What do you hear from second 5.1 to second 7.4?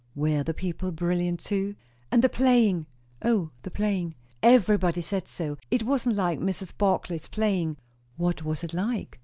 so. It wasn't like Mrs. Barclay's